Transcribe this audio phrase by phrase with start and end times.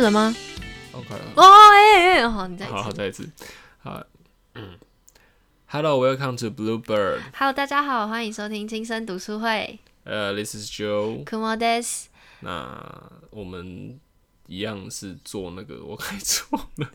[0.00, 0.34] 了吗
[0.92, 1.42] ？OK 了，哦，
[1.72, 3.28] 哎、哎，好，你再好，好，再一次，
[3.78, 4.02] 好，
[4.54, 4.78] 嗯
[5.66, 9.78] ，Hello，Welcome to Bluebird，Hello，大家好，欢迎收听轻声读书会。
[10.04, 12.04] 呃、t h i s is Joe，Come on, des。
[12.40, 13.98] 那我们
[14.46, 16.90] 一样是做那个，我该做了。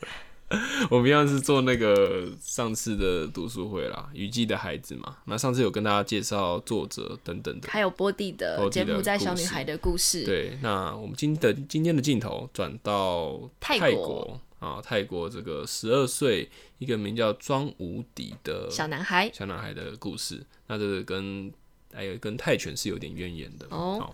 [0.90, 5.18] 我们一样是做那个上次的读书会啦，《雨季的孩子》嘛。
[5.26, 10.24] 那上次有跟大家介绍作者等等的，还有波蒂的柬埔寨小女孩的故事。
[10.26, 10.58] 对。
[10.62, 19.30] 那我们今的今天的镜头转到泰泰国啊，泰国这个十二岁一个名叫庄无敌的小男孩。
[19.34, 20.44] 小男孩的故事。
[20.68, 21.52] 那这个跟
[21.94, 24.14] 还有跟泰拳是有点渊源的哦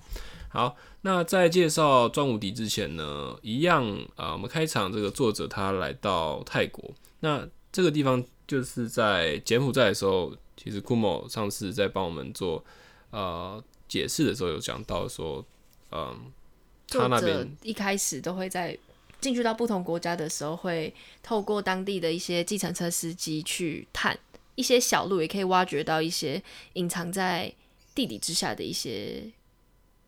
[0.49, 6.89] 好，那在介绍庄无敌之前呢，一样啊、我们开场这个作者他来到泰国，
[7.19, 12.63] 那这个地方就是在柬埔寨的时候，其实 Kumo 上次在帮我们做
[13.11, 15.45] 呃解释的时候有讲到说，
[15.91, 16.31] 嗯，
[16.87, 18.77] 他那边一开始都会在
[19.19, 24.17] 进去到不同国家的时候，会透过当地的一些计程车司机去探
[24.55, 26.41] 一些小路，也可以挖掘到一些
[26.73, 27.53] 隐藏在
[27.93, 29.23] 地底之下的一些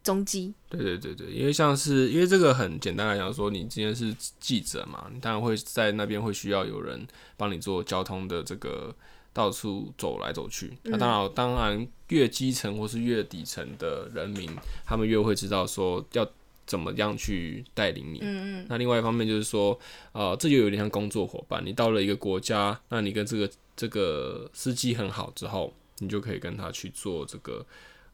[0.03, 0.53] 踪迹。
[0.69, 7.05] 对对对对，因为像是因为这个很简单来讲说，你今天是记者嘛，你当然会在那边会需要有人
[7.37, 8.95] 帮你做交通的这个
[9.33, 10.77] 到处走来走去。
[10.83, 14.49] 那当然，当然越基层或是越底层的人民，
[14.85, 16.27] 他们越会知道说要
[16.65, 18.19] 怎么样去带领你。
[18.21, 19.79] 嗯嗯，那另外一方面就是说，
[20.11, 21.65] 呃，这就有点像工作伙伴。
[21.65, 27.65] 你到了一个国家，那你跟这个这个司机很好之后，你就可以跟他去做这个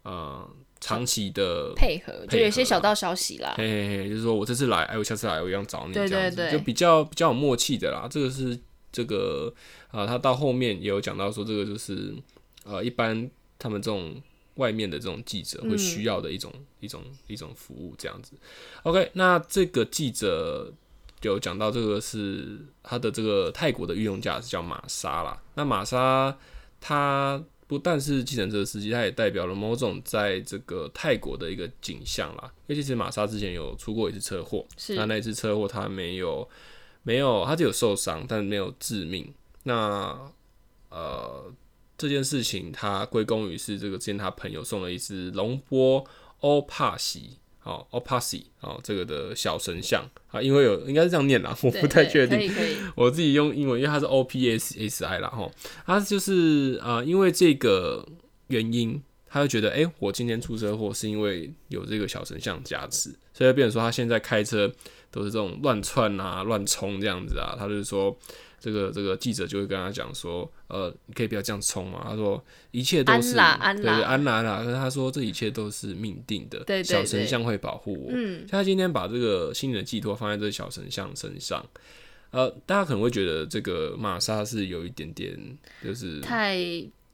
[0.06, 3.56] 呃长期的配合就有些小道消息啦。
[3.58, 8.08] 嘿嘿嘿，就是说我这次来，哎，我下次来我一样找你，对对对就比较比较有默契的啦。
[8.09, 8.58] 这个是
[8.92, 9.53] 这个
[9.92, 12.14] 啊、他到后面也有讲到说，这个就是
[12.66, 14.21] 呃，一般他们这种
[14.55, 18.33] 外面的这种记者会需要的一种、一种一种服务这样子。
[18.83, 20.72] OK，那这个记者
[21.22, 25.42] 有讲到这个是他的这个泰国的御用驾驶叫玛莎啦。
[25.55, 26.37] 那玛莎
[26.80, 32.52] 他不但是计程车司机，他也代表了某种在这个泰国的一个景象啦。
[32.67, 36.48] 因为其实玛莎之前有出过一次车祸，是那那一次车祸他没有
[37.04, 39.33] 没有，他只有受伤，但没有致命。
[39.64, 40.31] 那
[40.89, 41.52] 呃
[41.98, 46.05] 这件事情他归功于是这个之前他朋友送了一只龙波
[46.42, 47.37] 欧帕西。
[47.65, 52.49] 哦 o p a s i 哦，这个的小神像啊，因为有应该是这样念啦，我不太确定
[52.95, 55.52] 我自己用英文，因为它是 O P S S I 啦，吼，
[55.86, 58.08] 它就是呃，因为这个
[58.48, 64.71] 原因，他就觉得，哎、我今天出车祸是因为有这个小神像加持，所以变成说他现在开车
[65.09, 68.17] 都是这种乱窜啊、乱冲这样子啊，他就是说。
[68.65, 72.03] 这个这个记者就会跟他讲说，呃，你可以不要这样冲嘛。
[72.09, 74.64] 他说一切都是安啦安啦对对安啦啦。
[74.64, 78.11] 可是他说这一切都是命定的，小神像会保护我。
[78.11, 81.64] 嗯，像他今天把这个心灵的寄托放在这个小神像身上，
[82.31, 85.37] 呃，大家可能会觉得这个玛莎是有一点点
[85.83, 86.58] 就是太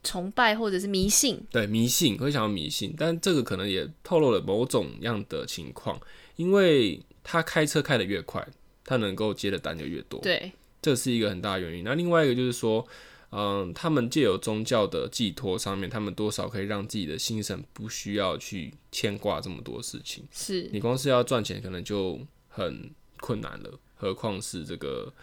[0.05, 1.37] 崇拜或者是迷信。
[1.51, 5.99] 对迷信，会想要迷信，但这个可能也透露了某种样的情况，
[6.37, 8.47] 因为他开车开得越快，
[8.85, 10.51] 他能够接的单就越多，对，
[10.81, 11.83] 这是一个很大的原因。
[11.83, 12.85] 那另外一个就是说，
[13.29, 20.27] 嗯，他们借由宗教的寄托上面，他们多少可以让自己的心神不需要去牵挂这么多事情。
[20.31, 22.89] 是你光是要赚钱，可能就很
[23.19, 25.13] 困难了，何况是这个，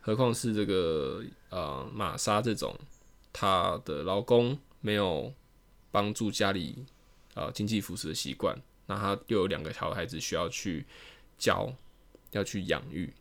[0.00, 2.76] 何况是这个呃玛莎这种，
[3.32, 5.32] 她的老公没有
[5.90, 6.84] 帮助家里
[7.34, 10.84] 呃经济扶持的习惯，那她又有两个小孩子需要去
[11.38, 11.72] 教，
[12.32, 13.12] 要去养育。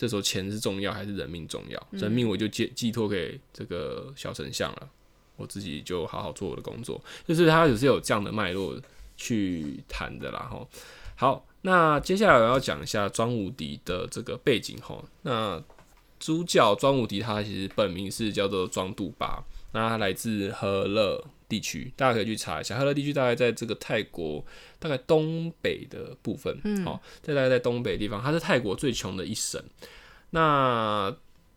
[0.00, 1.86] 这时候钱是重要还是人命重要？
[1.90, 4.88] 人命我就寄寄托给这个小丞相了，
[5.36, 6.98] 我自己就好好做我的工作。
[7.28, 8.80] 就是他也是有这样的脉络
[9.18, 10.66] 去谈的啦，吼。
[11.16, 15.04] 好，那接下来我要讲一下庄无敌的这个背景吼。
[15.20, 15.62] 那
[16.18, 22.78] 主角庄无敌他其实本名是叫做庄杜巴，那他来自和乐地区，大家可以去查一下。
[22.78, 24.42] 和乐地区大概在这个泰国
[24.78, 29.62] 大概东北的部分，嗯，好，在大概在东北的地方，它是泰国最穷的一省。
[30.30, 31.14] 那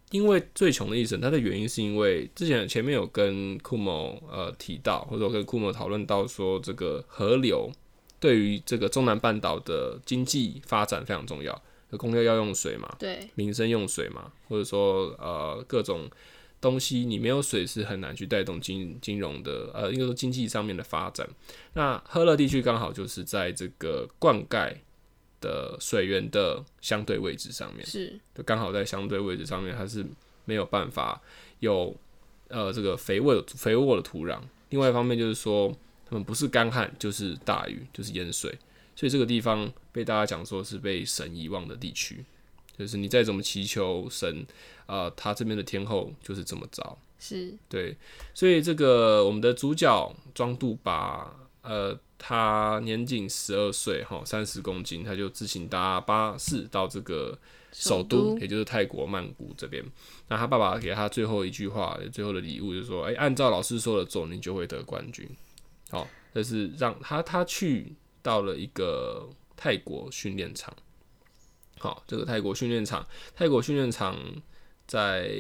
[0.10, 7.72] 因为最穷的一省，它的原因是因为之前前面有跟库某呃提到，或者说跟库某讨论到说，这个河流
[8.20, 11.62] 对于这个中南半岛的经济发展非常重要。
[11.92, 16.10] 有工业要用水嘛，对，民生用水嘛，或者说呃各种
[16.64, 21.28] 东西，你没有水是很难去带动金金融的呃，应该说经济上面的发展。
[21.74, 24.74] 那赫勒地区刚好就是在这个灌溉
[25.42, 30.06] 的水源的相对位置上面，是就刚好在相对位置上面，它是
[30.46, 31.22] 没有办法
[31.60, 31.94] 有
[32.48, 34.40] 呃这个肥沃的肥沃的土壤。
[34.70, 35.72] 另外一方面就是说，
[36.06, 38.50] 他们不是干旱就是大雨，就是淹水，
[38.96, 42.24] 所以这个地方被大家讲说是被神遗忘的地区，
[42.78, 44.46] 就是你再怎么祈求神，
[44.86, 46.98] 啊、他这边的天后就是这么着。
[47.20, 47.96] 是对，
[48.34, 57.40] 所以这个我们的主角庄杜巴，呃，他年仅十二岁，哈，三十公斤，他就自行搭巴士到这个
[57.72, 59.82] 首都也就是泰国曼谷这边。
[60.28, 65.26] 那他爸爸给他最后一句话，最后的礼物就是说，哎、按照老师说的做，你就会得冠军。
[65.92, 70.76] 好，这是让他他去到了一个泰国训练场。
[71.80, 73.06] 好，这个泰国训练场，
[73.36, 74.18] 泰国训练场
[74.88, 75.32] 在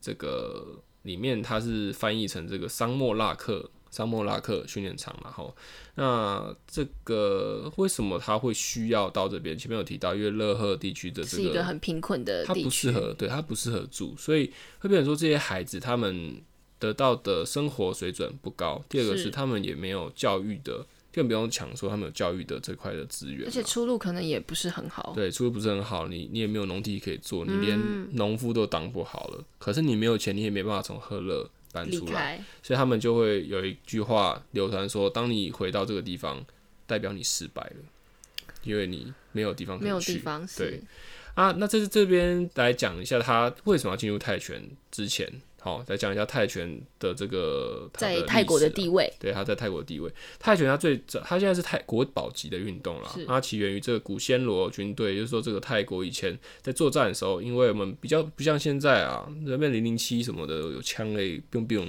[0.00, 5.30] 这个里面，它是翻译成这个桑莫拉克桑莫拉克训练场嘛。
[5.30, 5.54] 哈，
[5.96, 9.56] 那这个为什么他会需要到这边？
[9.56, 16.42] 前面有提到，因为乐赫地区的这是一个很贫困的它地区，不适合，对，它不适合住，所以会变成说这些孩子他们
[16.78, 18.82] 得到的生活水准不高。
[18.88, 25.12] 第二个是是他们也没有教育的，更不用抢说他们有教育的这块的资源嘛，而且出路可能也不是很好。
[25.14, 29.44] 对，出路不是很好，你你也没有农地可以做，你嗯连农夫都当不好了。
[29.58, 36.44] 可是你没有钱，你也没办法从赫勒搬出来，所以他们就会有一句话流传说：当你回到这个地方，
[36.86, 37.76] 代表你失败了，
[38.64, 39.88] 因为你没有地方可以去。
[39.88, 40.80] 没有地方对
[41.34, 45.30] 啊，那这是这边来讲一下他为什么要进入泰拳之前，
[45.64, 50.12] 好，再讲一下泰拳的这个在泰国的地位对，它在泰国的地位。
[50.40, 53.24] 泰拳它最早，它现在是泰国宝级的运动啦是。
[53.26, 61.86] 它起源于这个古暹罗军队，也就是说，这个泰国以前在作战的时候，因为我们比较不像现在啊，人面零零七什么的有枪诶，biu biu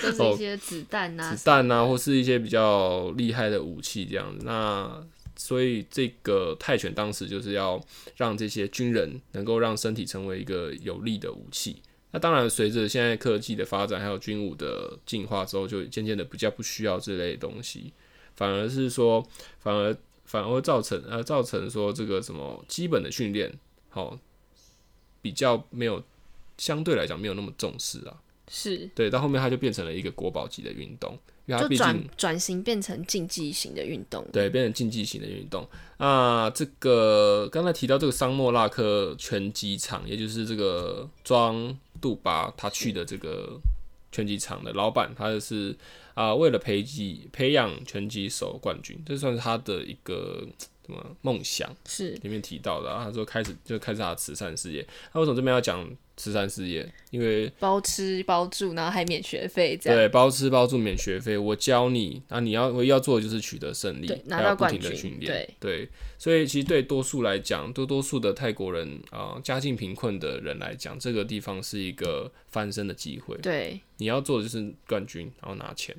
[0.00, 4.46] 都是一些子弹啊，子弹啊，或是一些比较厉害的武器这样子。
[4.46, 5.04] 那
[5.34, 7.84] 所以这个泰拳当时就是要
[8.16, 11.82] 让这些军人能够让身体成为一个有力的武器。
[12.10, 17.92] 那当然，随着现在科技的发展，还有军武的进化之后，就渐渐的比较不需要这类东西，
[18.34, 19.22] 反而是说，
[19.58, 19.94] 反而
[20.24, 23.52] 反而会造成呃造成说这个什么基本的训练，
[23.90, 24.18] 好、
[25.20, 26.02] 比较没有
[26.56, 28.22] 相对来讲没有那么重视啊。
[28.50, 28.88] 是。
[28.94, 31.18] 对，到后面它就变成了一个国宝级的运动，
[31.56, 34.26] 就转转型变成竞技型的运动。
[34.32, 35.66] 对变成竞技型的运动
[35.98, 36.50] 那。
[36.54, 43.60] 这个刚才提到这个桑莫拉克拳击场，也就是这个庄杜巴他去的这个
[44.10, 45.76] 拳击场的老板，他就是
[46.14, 50.44] 啊、为了培击培养拳击手冠军，这算是他的一个
[50.84, 51.70] 什么梦想。
[51.86, 54.84] 是里面提到的、啊，他说开始就开始他的慈善事业。
[55.12, 56.86] 那为什么这边要讲慈善事业？
[57.10, 65.88] 因为包吃包住，然后还免学费，这样对，包吃包住免学费，我教你，那，你要唯一要做的就是取得胜利对，拿到冠军停的训练，对对，
[66.18, 73.34] 所以其实对多数来讲，多多数的泰国人啊、家境贫困的人来讲，这个地方是一个翻身的机会。
[73.38, 75.96] 对你要做的就是冠军，然后拿钱，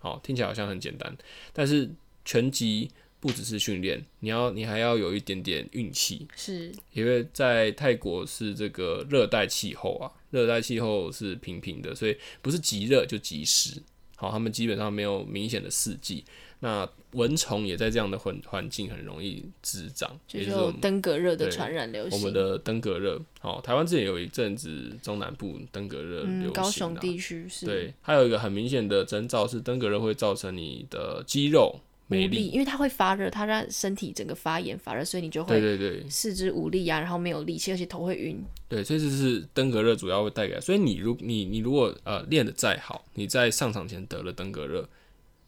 [0.00, 1.16] 好，听起来好像很简单，
[1.52, 1.88] 但是
[2.24, 2.90] 拳击
[3.20, 13.80] 不只是训练，你要你还要有一点点运气，是因为在泰国是这个热带气候啊，热带气候是平平的，所以不是极热就极湿。
[14.16, 16.24] 好，他们基本上没有明显的四季。
[16.62, 22.18] 那蚊虫也在这样的环环境很容易滋长，就也就是是我们有登革热的传染流行。
[22.18, 23.18] 我们的登革热。
[23.40, 38.42] 好，台湾之前有一阵子中南部登革热流行、啊嗯，高雄地区是对，还有一个很明显的征兆是登革热会造成你的肌肉没无力，因为它会发热，它让身体整个发炎发热，所以你就会对对四肢无力啊，然后没有力气，而且头会晕。
[38.68, 40.60] 对，所以这是登革热主要会带给来。
[40.60, 44.88] 所以你如你你如果呃练的再好，你在上场前得了登革热，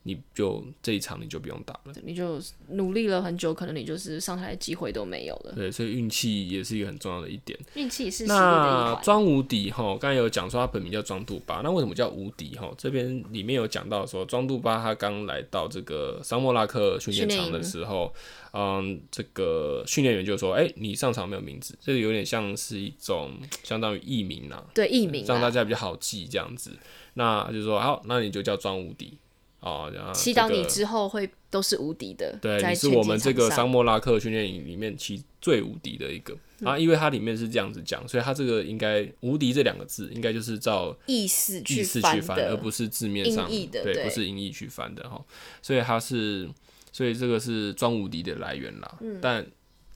[0.05, 1.95] 你就这一场你就不用打了。
[2.03, 2.41] 你就
[2.71, 5.53] 努力了很久，可能你就是上台的机会都没有了。
[5.55, 7.59] 对，所以运气也是一个很重要的一点。
[7.75, 8.27] 运气是。
[8.27, 12.73] 那庄无敌哈，刚才有讲说他本名叫庄杜巴，那为什么叫无敌哈？
[12.77, 18.13] 这边里面有讲到说，庄杜巴他刚来到这个桑莫拉克训练场的时候，
[18.53, 23.33] 嗯，这个训练员就说：“哎、你上场没有名字，这个有点像是一种
[23.63, 26.73] 相当于艺名呐、对艺名让大啊，家比较好记这样子。
[27.15, 29.19] 那就说好，那你就叫庄无敌
[29.63, 32.37] 哦，然后祈祷你之后会都是无敌的。
[32.43, 45.25] 对，你是我们这个桑莫拉克训练营里面其最无敌的一个、啊，因为它里面是这样子讲，所以它这个应该“无敌”这两个字应该就是照意思意去思去翻，而不是字面上的对，不是音译去翻的哈。
[45.63, 46.51] 所以它是，
[46.91, 48.99] 所以这个是装无敌的来源啦。
[49.01, 49.47] 嗯但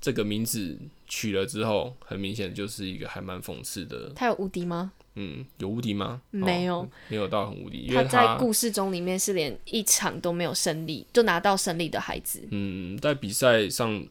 [0.06, 4.12] 这个名字取了之后，很明显就是一个还蛮讽刺的。
[4.14, 4.92] 他有无敌吗？
[5.16, 6.22] 嗯，有无敌吗？
[6.30, 12.40] 没有哦没有到很无敌，他在故事中里面是连一场都没有胜利，就拿到胜利的孩子。
[12.52, 14.06] 嗯，在比赛上，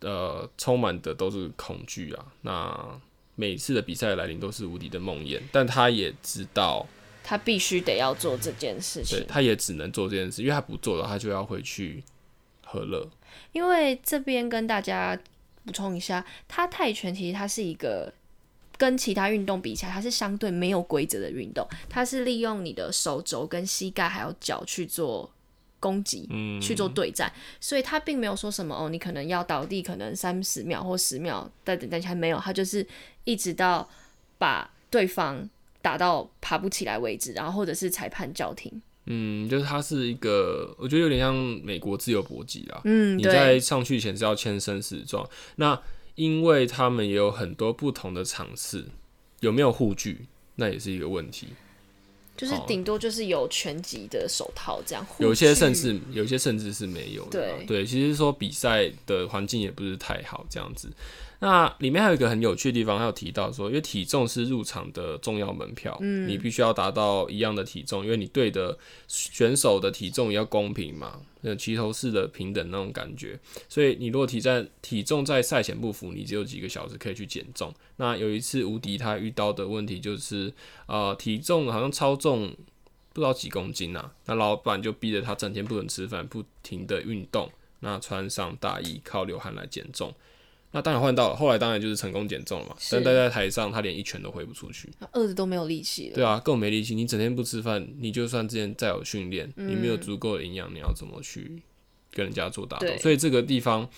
[0.00, 2.26] 呃，充满的都是恐惧啊。
[2.42, 3.00] 那
[3.34, 6.86] 每次的比赛来临都是无敌的梦魇，但他也知道，
[7.24, 9.26] 他必须得要做这件事对，情。
[9.26, 12.04] 他也只能做这件事，因为他不做的话，他就要回去
[12.66, 13.08] 和乐。
[13.52, 15.18] 因为这边跟大家
[15.68, 18.10] 补充一下，它泰拳其实它是一个
[18.78, 25.30] 跟其他运动比起来，它是相对没有规则的运动，它是利用你的手肘跟膝盖还有脚去做。
[25.80, 32.84] 攻击，嗯，去做对战，所以他并没有说什么哦，你可能要倒地，可能三十秒或十秒但等等，还没有，他就是
[33.22, 33.88] 一直到
[34.38, 35.48] 把对方
[35.80, 38.82] 打到爬不起来为止，然后或者是裁判叫停。
[39.10, 41.34] 嗯，就是它是一个，我觉得有点像
[41.64, 42.80] 美国自由搏击啦。
[42.84, 45.80] 嗯，你在上去前是要签生死状，那
[46.14, 48.88] 因为他们也有很多不同的场次，
[49.40, 51.48] 有没有护具，那也是一个问题。
[52.38, 57.30] 就是顶多就是有拳击的手套这样，有些甚至有些甚至是没有的。
[57.30, 60.88] 对对，其实说比赛的环境也不是太好这样子。
[61.40, 68.76] 那里面还有一个很有趣的地方，还有提到说，因为体重是入场的重要门票，嗯，你必须要达到一样的体重，因为你对的
[69.06, 73.38] 选手的体重也要公平嘛，那齐头式的平等那种感觉。
[73.68, 77.72] 所以你如果体在体重在赛前不符，你只有几个小时可以去减重。
[77.96, 80.52] 那有一次无敌他遇到的问题就是，
[80.86, 82.54] 呃，体重好像超重
[83.12, 90.14] 不知道几公斤啊，那老板就逼着他整天不能吃饭，不停的运动，那穿上大衣靠流汗来减重。
[90.70, 92.76] 那当然换到了，后来当然就是成功减重了嘛。
[92.90, 96.14] 但待在台上，他连一拳都挥不出去，饿的都没有力气了。
[96.14, 96.94] 对啊，更没力气。
[96.94, 101.62] 你整天不吃饭，你就算之前再有训练，你没有足够的营养，你要怎么去
[102.10, 102.86] 跟人家做打斗？
[102.98, 103.88] 所以这个地方，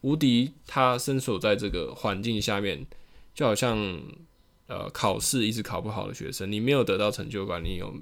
[0.00, 2.84] 无敌他身处在这个环境下面，
[3.32, 3.78] 就好像
[4.66, 7.94] 呃考试一直考不好的学生，你没有得到成就感，你有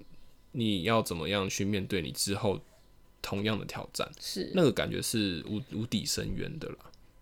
[0.52, 2.58] 你要怎么样去面对你之后
[3.20, 4.10] 同样的挑战？
[4.18, 6.78] 是那个感觉是无无底深渊的了。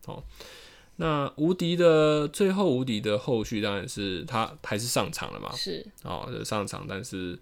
[0.06, 0.22] 哦。
[0.96, 5.50] 那无敌的最后，无敌的后续当然是他还是上场了嘛？
[5.56, 7.38] 是哦，上场，但是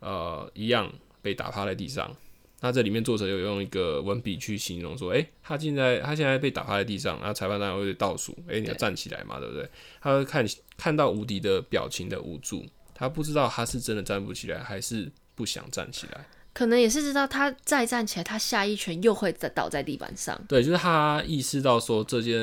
[0.00, 2.14] 呃，一样被打趴在地上。
[2.60, 9.68] 那这里面作者有用一个文笔去形容说，哎，他现在他现在被打趴在地上，然后裁判当然会倒数，哎，你要站起来嘛，对不对？
[10.00, 10.46] 他会看
[10.76, 16.26] 看到无敌的表情的无助，他不知道他是真的站不起来，还是不想站起来。
[16.54, 20.38] 可能也是知道他再站起来，他下一拳又会再倒在地板上。
[20.46, 22.36] 对，就是他意识到说这件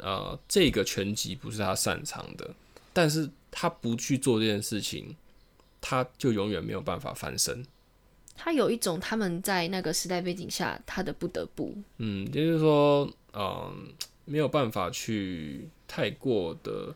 [0.00, 2.50] 呃这个拳击不是他擅长的，
[2.92, 5.14] 但是他不去做这件事情，
[5.80, 7.64] 他就永远没有办法翻身。
[8.34, 13.88] 他有一种他们在那个时代背景下他的不得不，嗯，就是说嗯
[14.24, 16.92] 没有办法去太过的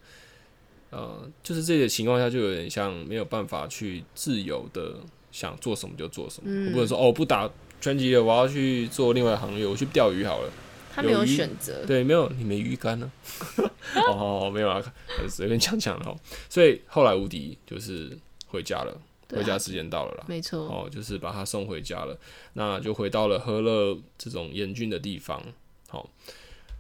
[0.90, 4.96] 呃，就是这个情况下就有点像没有办法去自由的。
[5.36, 10.50] 想做什么就做什么，我不能说哦不打拳击了，我要去做另外行业，我去钓鱼好了。
[10.94, 13.12] 他没有选择，对，没有，你没鱼竿呢。
[14.08, 14.82] 哦，没有啊，
[15.28, 16.16] 随便讲讲了。
[16.48, 18.16] 所以后来无敌就是
[18.46, 20.24] 回家了，回家时间到了啦。
[20.26, 22.18] 没错，哦，就是把他送回家了，
[22.54, 25.42] 那就回到了喝了这种严峻的地方。
[25.88, 26.08] 好，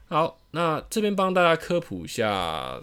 [0.08, 2.80] 好，那这边帮大家科普一下。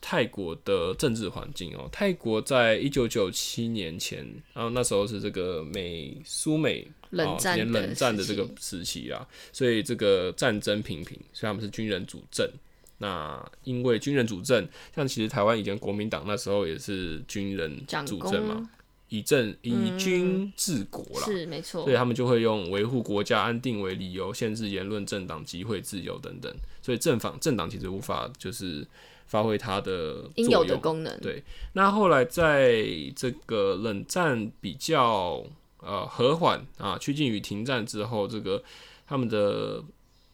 [0.00, 9.12] 泰国的政治环境哦，泰国在一九九七年前，然后那时候是这个美苏美冷战冷战的这个时期。
[9.12, 12.48] 啊，所以这个战争频频，所以他们是军人主政。
[12.96, 18.70] 那因为军人主政，像其实台湾以前国民党那时候也是军人主政嘛，
[19.10, 28.86] 以政以军治国啦，是没错，所以他们就会用维护国家安定为理由，限制言论、政党集会自由等等，所以政党政党其实无法就是。
[29.30, 31.20] 发挥它的应有的功能。
[31.20, 31.40] 对，
[31.74, 32.84] 那后来在
[33.14, 35.40] 这个冷战比较
[35.78, 38.60] 呃和缓啊，趋近于停战之后，这个
[39.06, 39.80] 他们的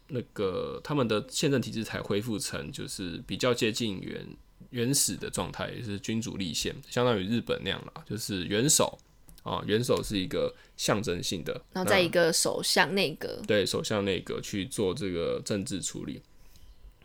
[0.09, 4.27] 那个他们的宪政体制才恢复成就是比较接近原
[4.71, 8.99] 原始的状态，也是君主立宪，相当于日本那样了，就是元首
[9.43, 16.23] 啊，元首是一个象征性的，然后在一个首相内阁，对，首相内阁去做这个政治处理。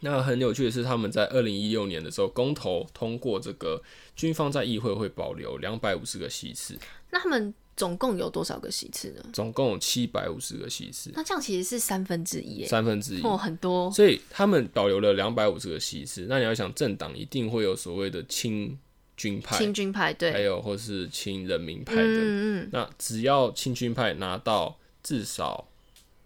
[0.04, 3.82] 那很有趣的是，他们在二零一六年的时候公投通过这个
[4.16, 6.76] 军方在议会会保留两百五十个席次。
[7.12, 9.24] 那他们总共有多少个席次呢？
[9.32, 11.12] 总共有七百五十个席次。
[11.14, 13.92] 那这样其实是三分之一，三分之一哦，很多。
[13.92, 16.26] 所以他们保留了两百五十个席次。
[16.28, 18.78] 那你要想，政党一定会有所谓的亲
[19.16, 22.02] 军派、亲军派对，还有或是亲人民派的。
[22.02, 22.70] 嗯嗯。
[22.72, 25.68] 那只要亲军派拿到至少。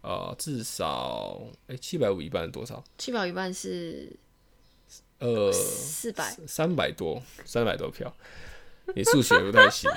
[0.05, 2.83] 呃，至少哎，七百五一半是多少？
[2.95, 4.15] 七百五一半是
[5.17, 8.15] 呃四百三百多，三百多票。
[8.95, 9.89] 你数学不太行，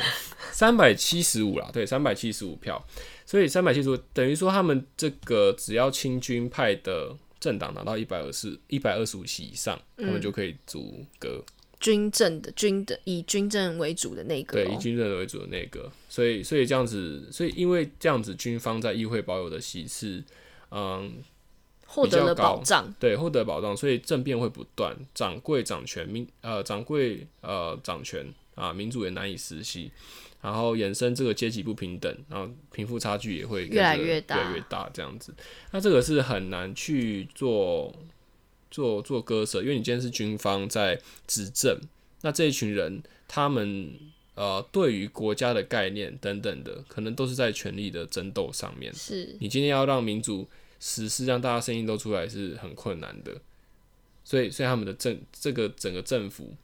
[0.50, 2.82] 三百七十五啦，对，三百七十五票。
[3.26, 11.44] 所以三百七十五等于说，他们这个只要清军派的政党拿到一百二十一百二十五席以上，他们就可以组阁。
[11.80, 20.22] 军政的军的以军政为主的那个，对，以军政为主的那个，所以所以这样子，所以因为这样子，军方在议会保有的席次，
[20.70, 21.22] 嗯，
[21.86, 29.88] 获得了保障，对，获得保障，所以政变会不断，掌柜掌权，民呃掌柜呃掌权啊，民主也难以实现，
[30.42, 35.32] 然后衍生这个阶级不平等，然后贫富差距也会越来越大，越来越大这样子。
[35.70, 37.94] 那这个是很难去做
[38.70, 41.78] 做做割舍，因为你今天是军方在执政，
[42.22, 43.92] 那这一群人他们
[44.34, 48.92] 呃对于国家的概念等等的，可能都是在权力的争斗上面。
[48.94, 50.48] 是你今天要让民主。
[50.80, 53.36] 实施让大家声音都出来是很困难的，
[54.22, 56.54] 所以所以他们的政这个整个政府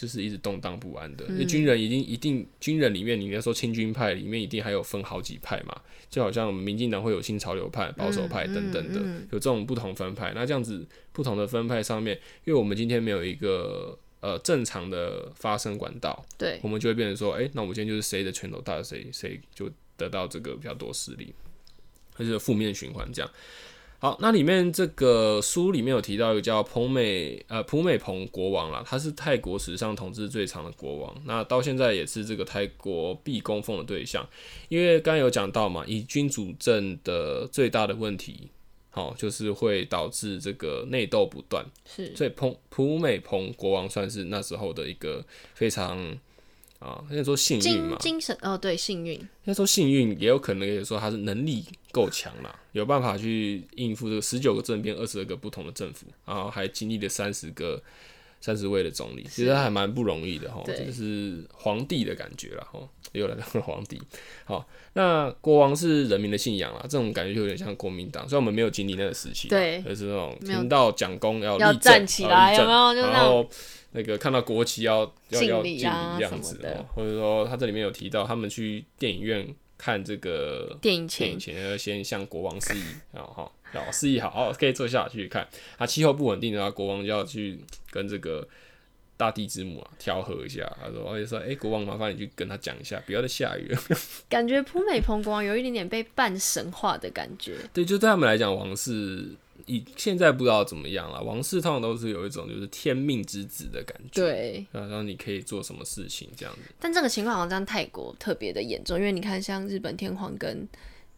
[0.00, 1.26] 就是一直动荡不安的。
[1.26, 5.78] 因为军人一定一定军人里面，你应该说清军派里面一定还有分好几派嘛，
[6.08, 9.00] 就好像民进党会有新潮流派、保守派等等的，
[9.32, 10.32] 有这种不同分派。
[10.34, 21.34] 那这样子不同的分派上面，因为我们今天没有一个呃正常的发声管道，对，我们就会变成说，哎，那我们今天就是谁的拳头大，谁谁就得到这个比较多势力。
[22.18, 23.30] 就是负面循环这样。
[24.02, 34.26] 好，那里面这个书里面有提到一个叫彭美呃普美蓬国王啦，他是泰国史上统治最长的国王，那到现在也是这个泰国必供奉的对象。
[34.70, 38.48] 因为刚刚有讲到嘛，以君主政的最大的问题，
[38.88, 41.62] 好就是会导致这个内斗不断。
[41.84, 46.18] 是，所以彭普美蓬国王算是那时候的一个非常。
[46.80, 49.12] 啊，应该说幸运嘛，精神哦，对，幸运。
[49.12, 57.82] 应该说幸运，也有可能也说他是能力够强啦，有办法去应付这个十九个政变、二十二个不同的政府，然后还经历了三十个、
[58.40, 62.80] 三十位的总理，其实还蛮不容易的哈，就是皇帝的感觉了哈，
[63.12, 64.00] 又来当皇帝。
[64.44, 73.06] 好，那国王是人民的信仰啊，这种感觉就有点像国民党，虽然我们没有经历那个时期，对，而是那种听到蒋公要要站起来，有没有？
[73.06, 73.48] 然后。
[73.92, 75.00] 那个看到国旗要
[75.30, 75.84] 要要敬礼这
[76.20, 79.44] 样子哦，或者说他这里面有提到，他们去电影院
[79.76, 85.46] 看这个电影前要先向国王示意，然后哈，然示意好，哦，可以坐下去看。
[85.76, 87.58] 啊，气候不稳定的话，国王就要去
[87.90, 88.46] 跟这个
[89.16, 90.70] 大地之母啊调和一下。
[90.82, 93.80] 他说，而且说，哎，国王麻烦你去跟他讲一下，不要再下雨了。
[94.28, 97.56] 感觉普美蓬国王有一点点被半神话的感觉。
[97.72, 99.30] 对，就对他们来讲，王室。
[99.66, 106.62] 以现在不知道怎么样了，王室通常都是有一种就是天命之子的感觉，对，然后你可以做什么事情这样子。
[106.80, 110.66] 但这个情况好像在泰国特别的严重，因为你看，像日本天皇跟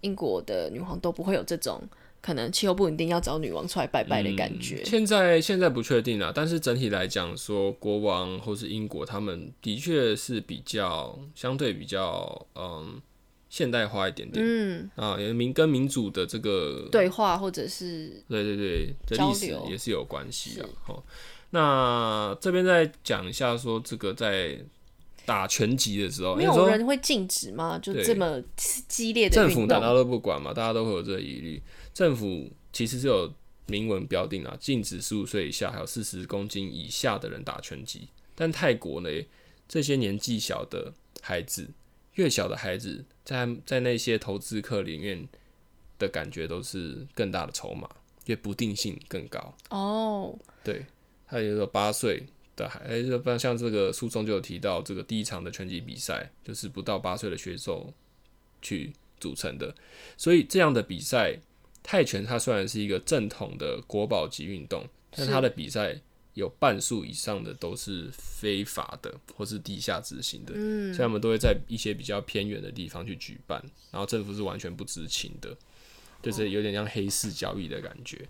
[0.00, 1.80] 英国的女皇都不会有这种
[2.22, 4.82] 可能气候不稳定要找女王出来拜拜的感觉。
[4.84, 13.02] 现在现在不确定了，但是整体来讲说，国王或是英国他们的确是比较相对比较嗯。
[13.52, 20.66] 现代化一点点，嗯啊，民跟民主的这个对话或者是对对对的历史也是有关系的。
[20.84, 21.04] 好，
[21.50, 24.58] 那这边再讲一下，说这个在
[25.24, 27.78] 打拳击的时候，没有人会禁止吗？
[27.78, 30.52] 就这么激烈的政府难道都不管吗？
[30.52, 31.62] 大家都会有这个疑虑。
[31.94, 33.32] 政府其实是有
[33.66, 38.08] 明文标定啊，禁止十五岁以下还有四十公斤以下的人打拳击。
[38.34, 39.08] 但泰国呢，
[39.68, 41.68] 这些年纪小的孩子。
[42.16, 45.26] 越小的孩子，在在那些投资客里面
[45.98, 47.88] 的感觉都是更大的筹码，
[48.26, 49.56] 越不定性更高。
[49.70, 50.84] 哦，对，
[51.26, 52.22] 他有个八岁
[52.56, 57.92] 的孩，哎，就像这个书中就有提到，这个第一场的拳击比赛就是不到八岁的选手
[58.60, 59.74] 去组成的，
[60.16, 61.38] 所以这样的比赛，
[61.82, 66.00] 泰拳它虽然是一个正统的国宝级运动，但它的比赛。
[66.34, 75.54] 有半数以上的都是非法的，或是地下执行的，嗯所以他们都会在一些比较偏远的地方去举办，然后政府是完全不知情的，
[76.22, 78.26] 就是有点像黑市交易的感觉。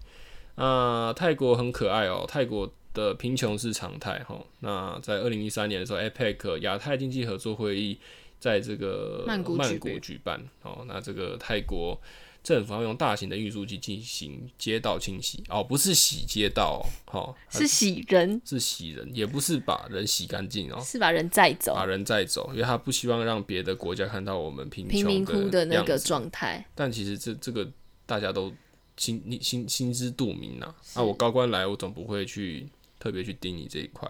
[0.57, 4.39] 啊，泰国很可爱哦，泰国的贫穷是常态哈。
[4.61, 7.99] 那在二零一三年的时候，APEC 亚太经济合作会议
[8.39, 9.57] 在这个曼谷
[10.01, 12.01] 举办，哦，那这个泰国。
[12.43, 26.67] 政府要用大型的运输机进行街道清洗哦，不是洗街道哦， 是洗人，是洗人，也不是把人洗干净哦，是把人载走，把人载走，因为他不希望让别的国家看到我们贫贫民窟的那个状态。
[26.75, 27.71] 但其实这这个
[28.07, 28.53] 大家都
[28.97, 30.75] 心心心知肚明呐。
[30.95, 32.69] 啊，我高官来，我总不会去
[33.03, 34.09] 特别去盯你这一块。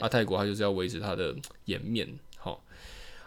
[0.00, 1.34] 啊，泰国他就是要维持他的
[1.66, 2.08] 颜面。
[2.36, 2.64] 好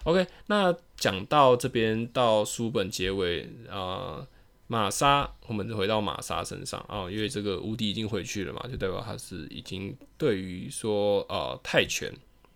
[0.06, 4.26] ，OK，那讲到这边到书本结尾啊。
[4.68, 12.12] 玛莎，我们回到玛莎身上啊，因为这个无敌已经回去了嘛，就代表他是已经对于说呃泰拳，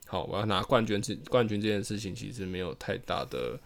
[0.08, 3.60] 好，我要拿冠军这冠军这件事情，其实没有太大的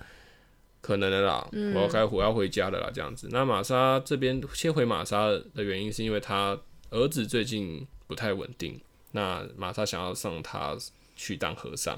[0.82, 1.48] 可能的啦。
[1.76, 3.30] 我要开我要回家的啦，这样子。
[3.32, 6.58] 那玛莎这边先回玛莎的原因，是因为他
[6.90, 8.78] 儿子最近不太稳定，
[9.14, 10.78] 那玛莎想要上他
[11.16, 11.98] 去当和尚。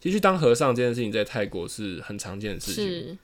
[0.00, 3.16] 其实当和尚这件事情在泰国是很常见的事情。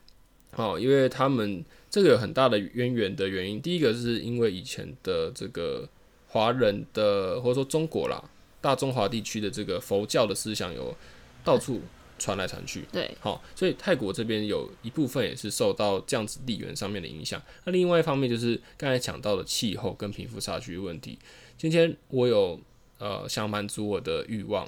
[0.52, 5.88] 哦，因为他们这个有很大的渊源的原因，第一个是因为以前的这个
[6.28, 8.22] 华人的或者说中国啦，
[8.60, 10.94] 大中华地区的这个佛教的思想有
[11.42, 11.80] 到处
[12.20, 17.42] 传来传去，对，好，所以泰国这边有一部分也是受到这样子地缘上面的影响。
[17.64, 21.18] 那另外一方面就是刚才讲到的气候跟贫富差距问题。
[21.58, 22.58] 今天我有
[22.98, 24.66] 呃想满足我的欲望，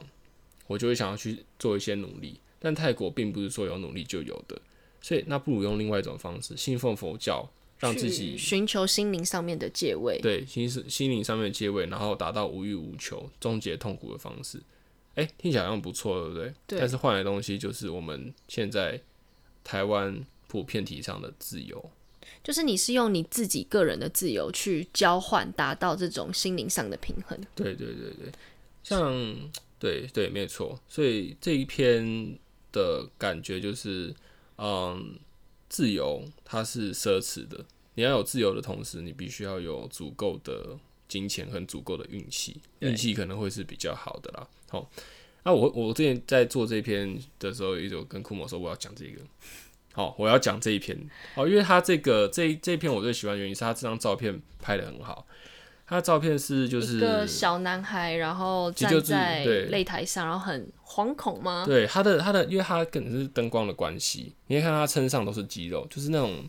[0.66, 2.40] 我就会想要去做一些努力。
[2.58, 4.60] 但泰国并不是说有努力就有的，
[5.00, 7.48] 所以那不如用另外一种方式，信奉佛教，
[7.78, 10.18] 让自己寻求心灵上面的借位。
[10.20, 14.60] 对心是心灵上面的戒位，然后达到无欲无求、终结痛苦的方式。
[15.14, 16.52] 哎、听起来好像不错，对不对？
[16.66, 19.00] 对但是换来的东西就是我们现在
[19.64, 21.90] 台湾普遍提倡的自由。
[22.42, 27.38] 就是你是用你自己个人的自由去交换，达到这种心灵上的平衡。
[27.54, 28.32] 对对对对，
[28.82, 29.36] 像
[29.78, 32.38] 对对没错，所以这一篇
[32.72, 34.14] 的感觉就是，
[34.56, 35.18] 嗯，
[35.68, 37.64] 自由它是奢侈的，
[37.94, 44.48] 你要有自由的同时，你必须要有足够的金钱和足够的运气，运气可能会是比较好的啦。
[44.68, 44.90] 好，
[45.44, 49.20] 那我我之前在做这篇的时候，也有跟库某说我要讲这个。
[49.92, 50.96] 好，我要讲这一篇。
[51.34, 55.26] 哦，因为他这个这这一篇我最喜欢的原因是他这张照片拍的很好。
[55.86, 61.64] 他的照片是就是一个小男孩，然后站在对擂台上，然后很惶恐吗？
[61.66, 66.48] 对他的他的，因为他可能是灯光的关系，你可以看他身上都是肌肉，就是那种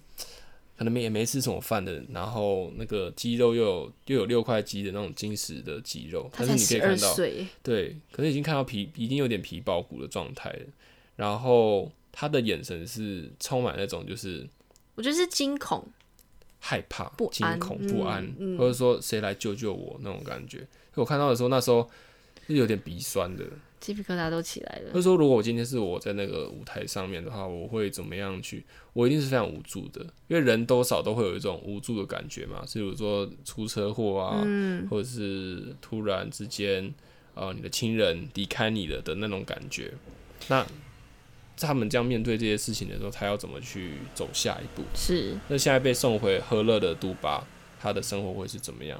[0.77, 10.65] 可能没也没吃什么饭的，然后那个肌肉又有又有六块肌的那种金石的肌肉，他但是你可以看到，岁，对，可是已经看到皮已经有点皮包骨的状态了，
[11.15, 14.47] 然后他的眼神是充满那种就是
[14.95, 15.87] 我觉得是惊恐，
[16.59, 20.67] 害怕、不安惊恐、嗯不安，嗯或者说谁来救救我那种感觉。
[20.95, 21.89] 我看到的时候，那时候
[22.47, 23.45] 是有点鼻酸的。
[23.79, 24.89] 鸡皮疙瘩都起来了。
[24.89, 28.63] 或者说，如果我今天是我在那个舞台上面的话，我会怎么样去？
[28.93, 32.63] 我一定是非常无助的，因为人多少都会有一种无助的感觉嘛。
[32.71, 36.93] 比如说出车祸啊，嗯，或者是突然之间，
[37.33, 39.91] 呃，你的亲人离开你了的那种感觉。
[40.47, 40.63] 那
[41.57, 44.83] 他们这样面对这些事情的时候，他要怎么去走下一步？
[44.95, 47.45] 是那现在被送回和乐的杜巴，
[47.79, 48.99] 他的生活会是怎么样？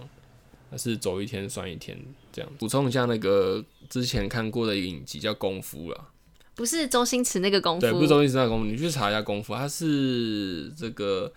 [0.69, 1.97] 那是走一天算一天
[2.31, 2.51] 这样。
[2.57, 6.09] 补充一下，那个之前看过的影集叫《功夫》啦，
[6.55, 7.81] 不是周星驰那个功夫？
[7.81, 11.33] 对，不是周星驰那个功夫，你去查一下功夫，它是这个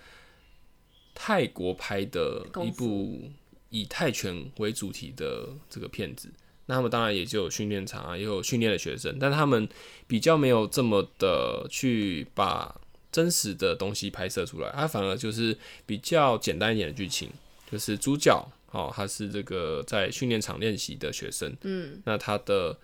[1.15, 3.23] 泰国拍的一部
[3.71, 6.31] 以泰拳为主题的这个片子。
[6.67, 9.69] 那他们当然也就有训练场啊，也有训练的学生，但他们
[10.07, 12.81] 比较没有这么的去把
[13.13, 17.31] 真实的东西拍摄出来，它反而就是比较简单一点的剧情，
[17.71, 22.77] 就是主角哦，他是这个在训练场练习的学生，嗯，那他的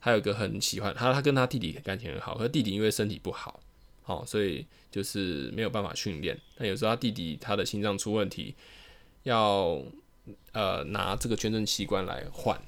[0.00, 3.60] 他有一个很喜欢他，他跟他弟弟感情很好，可弟弟因为身体不好，
[4.06, 6.38] 哦、所以就是没有办法训练。
[6.56, 8.54] 那有时候他弟弟他的心脏出问题，
[9.24, 9.82] 要
[10.52, 12.58] 呃拿这个捐赠器官来换，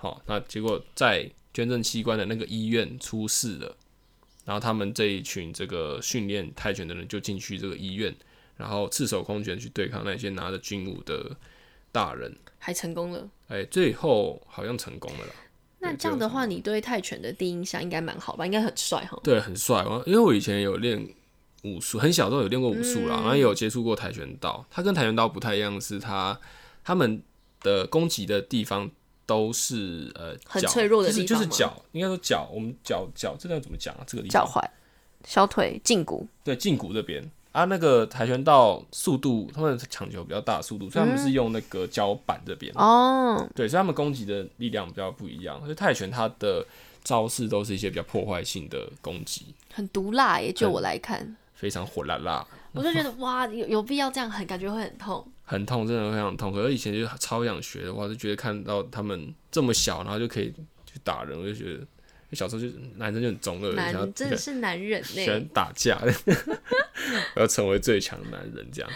[0.00, 3.76] 好、那结果在捐赠器官的那个医院出事了，
[4.44, 8.14] 然后他们这一群这个训练泰拳的人就进去这个医院，
[8.56, 11.36] 然后赤手空拳去对抗那些拿着军武的
[11.90, 12.34] 大人。
[12.58, 13.28] 还成功了。
[13.48, 15.32] 哎、最后好像成功了啦。
[15.80, 18.46] 那这样的话，你对泰拳的第一印象应该蛮好吧？
[18.46, 19.18] 应该很帅哈。
[19.22, 19.84] 对，很帅。
[19.84, 21.08] 我因为我以前有练
[21.62, 24.64] 武术，很小时候有练过武术啦，嗯然后也有接触过跆拳道。
[24.70, 26.38] 它跟跆拳道不太一样，是它
[26.84, 27.22] 他们
[27.60, 28.90] 的攻击的地方
[29.28, 34.00] 都是呃很脆弱的就是地方吗就是脚，应该说脚，我们脚脚这个要怎么讲啊？
[34.06, 34.64] 这个地方脚踝、
[35.22, 42.72] 小腿、胫骨，对胫骨这边啊，那个跆拳道速度，他们抢球比较大的速度，所以他们是用那个脚板这边。
[42.74, 45.60] 哦，对，所以他们攻击的力量比较不一样。
[45.60, 46.64] 所以泰拳它的
[47.04, 50.50] 招式都是一些比较破坏性的攻击，很毒辣耶！
[50.50, 55.26] 就我来看，非常火辣辣，我就觉得哇，有有必要这样很感觉会很痛。
[55.50, 56.52] 很痛，真的非常痛。
[56.52, 60.52] 可是以前就超想学的话，就觉得看到他们这么小，然后就可以
[60.84, 61.80] 去打人，我就觉得
[62.32, 65.98] 小时候就男生就很中二，男真的是男人 喜欢，打架，
[67.34, 68.90] 我要成为最强的男人这样。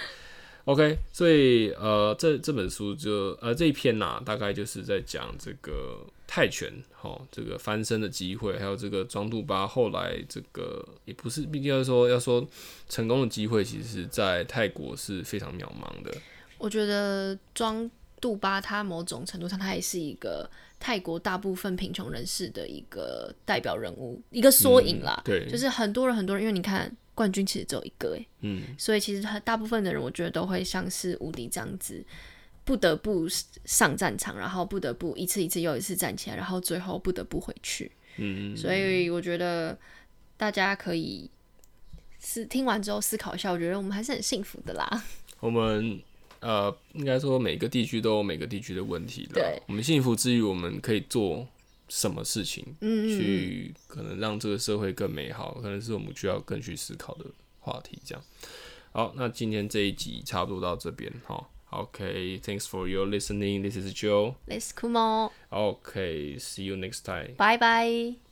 [0.66, 12.46] OK，所以呃，这这本书就呃这一篇呐、大概就是在讲这个泰拳，哈，这个翻身的机会，还有这个庄杜巴后来这个也不是，毕竟要说要说
[12.88, 16.14] 成功的机会，其实是在泰国是非常渺茫的。
[16.62, 20.48] 我觉得庄杜巴他某种程度上，他也是一个
[20.78, 25.20] 泰国大部分贫穷人士的一个代表人物，一个缩影啦。
[25.24, 32.04] 对，就是很多人很多人，因为你看冠军其实只有一个诶，嗯，所以其实他大部分的人，我觉得都会像是无敌这样子，
[32.62, 33.26] 不得不
[33.64, 37.90] 上战场，然后不得不一次一次又一次站起来，然后最后不得不回去。
[38.18, 39.76] 嗯，所以我觉得
[40.36, 41.28] 大家可以
[42.20, 45.04] 思听完之后思考一下，我觉得我们还是很幸福的啦。
[45.40, 46.00] 我们
[46.42, 49.34] 呃，应该说每个地区都有每个地区的问题的。
[49.34, 51.46] 对，我们幸福之余，我们可以做
[51.88, 57.24] 什么事情，嗯去可能让这个社会更美好，可能是我们需要更去思考的
[57.60, 57.98] 话题。
[58.04, 58.24] 这样，
[58.92, 61.48] 好，那今天这一集差不多到这边哈。
[61.70, 63.62] OK，thanks for your listening.
[63.62, 64.34] This is Joe.
[64.46, 65.30] This is Kumo.
[65.50, 67.34] Okay, see you next time.
[67.36, 68.31] 拜拜。